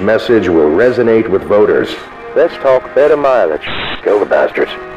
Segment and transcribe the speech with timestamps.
[0.00, 1.94] Message will resonate with voters?
[2.34, 3.66] Let's talk better mileage.
[4.02, 4.89] Go the bastards.